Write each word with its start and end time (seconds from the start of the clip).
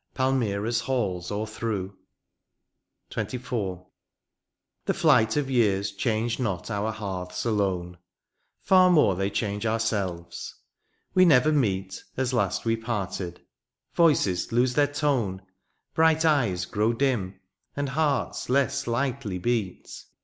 Palmyra's 0.15 0.79
halls 0.79 1.29
overthrew. 1.31 1.95
THE 3.13 3.23
PAST. 3.23 3.35
XXIV. 3.35 3.39
127 3.51 3.87
The 4.85 4.93
flight 4.95 5.37
of 5.37 5.47
years 5.51 5.91
change 5.91 6.39
not 6.39 6.71
our 6.71 6.91
hearths 6.91 7.43
done, 7.43 7.97
Far 8.63 8.89
more 8.89 9.15
they 9.15 9.29
change 9.29 9.67
ourselves— 9.67 10.55
^we 11.15 11.27
never 11.27 11.51
meet 11.51 12.03
As 12.17 12.33
last 12.33 12.65
we 12.65 12.75
parted— 12.75 13.41
^voices 13.95 14.51
lose 14.51 14.73
their 14.73 14.87
tone. 14.87 15.43
Bright 15.93 16.25
eyes 16.25 16.65
grow 16.65 16.93
dim, 16.93 17.39
and 17.75 17.89
hearts 17.89 18.49
less 18.49 18.87
lightly 18.87 19.37
beat. 19.37 20.03